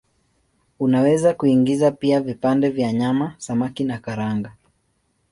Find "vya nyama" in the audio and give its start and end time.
2.69-3.35